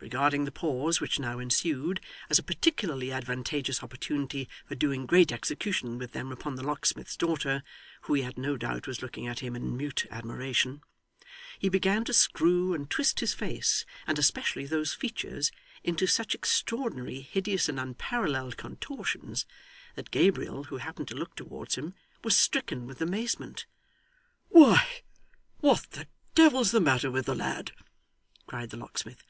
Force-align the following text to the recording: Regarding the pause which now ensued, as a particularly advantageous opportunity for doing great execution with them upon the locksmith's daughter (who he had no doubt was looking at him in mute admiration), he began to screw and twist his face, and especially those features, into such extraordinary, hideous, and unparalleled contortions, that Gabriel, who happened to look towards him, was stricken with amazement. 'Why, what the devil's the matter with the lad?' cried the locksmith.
Regarding 0.00 0.46
the 0.46 0.50
pause 0.50 1.00
which 1.00 1.20
now 1.20 1.38
ensued, 1.38 2.00
as 2.28 2.40
a 2.40 2.42
particularly 2.42 3.12
advantageous 3.12 3.84
opportunity 3.84 4.48
for 4.66 4.74
doing 4.74 5.06
great 5.06 5.30
execution 5.30 5.96
with 5.96 6.10
them 6.10 6.32
upon 6.32 6.56
the 6.56 6.64
locksmith's 6.64 7.16
daughter 7.16 7.62
(who 8.00 8.14
he 8.14 8.22
had 8.22 8.36
no 8.36 8.56
doubt 8.56 8.88
was 8.88 9.00
looking 9.00 9.28
at 9.28 9.38
him 9.38 9.54
in 9.54 9.76
mute 9.76 10.06
admiration), 10.10 10.82
he 11.56 11.68
began 11.68 12.04
to 12.06 12.12
screw 12.12 12.74
and 12.74 12.90
twist 12.90 13.20
his 13.20 13.32
face, 13.32 13.86
and 14.08 14.18
especially 14.18 14.66
those 14.66 14.92
features, 14.92 15.52
into 15.84 16.04
such 16.04 16.34
extraordinary, 16.34 17.20
hideous, 17.20 17.68
and 17.68 17.78
unparalleled 17.78 18.56
contortions, 18.56 19.46
that 19.94 20.10
Gabriel, 20.10 20.64
who 20.64 20.78
happened 20.78 21.06
to 21.06 21.14
look 21.14 21.36
towards 21.36 21.76
him, 21.76 21.94
was 22.24 22.36
stricken 22.36 22.88
with 22.88 23.00
amazement. 23.00 23.66
'Why, 24.48 24.84
what 25.60 25.88
the 25.92 26.08
devil's 26.34 26.72
the 26.72 26.80
matter 26.80 27.08
with 27.08 27.26
the 27.26 27.36
lad?' 27.36 27.70
cried 28.48 28.70
the 28.70 28.76
locksmith. 28.76 29.22